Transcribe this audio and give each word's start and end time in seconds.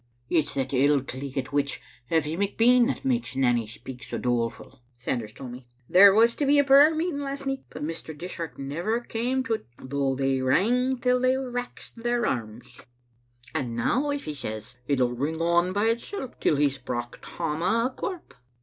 "It's 0.31 0.55
that 0.55 0.73
ill 0.73 1.03
cleakit 1.03 1.51
witch, 1.51 1.79
Effie 2.09 2.35
McBean, 2.35 2.87
that 2.87 3.05
makes 3.05 3.35
Nanny 3.35 3.67
speak 3.67 4.01
so 4.01 4.17
doleful," 4.17 4.81
Sanders 4.97 5.31
told 5.31 5.51
me. 5.51 5.67
"There 5.87 6.11
was 6.11 6.33
to 6.37 6.47
be 6.47 6.57
a 6.57 6.63
prayer 6.63 6.95
meeting 6.95 7.19
last 7.19 7.45
nicht, 7.45 7.65
but 7.69 7.83
Mr. 7.83 8.17
Dishart 8.17 8.57
never 8.57 8.99
came 9.01 9.43
to 9.43 9.59
't, 9.59 9.65
though 9.77 10.15
they 10.15 10.41
rang 10.41 10.97
till 10.97 11.19
they 11.19 11.35
wraxed 11.37 11.97
their 12.01 12.25
arms; 12.25 12.83
and 13.53 13.75
now 13.75 14.09
Effie 14.09 14.33
says 14.33 14.75
it'll 14.87 15.13
ring 15.13 15.39
on 15.39 15.71
by 15.71 15.85
itsel' 15.85 16.33
till 16.39 16.55
he's 16.55 16.79
brocht 16.79 17.23
hame 17.37 17.61
a 17.61 17.93
corp. 17.95 18.33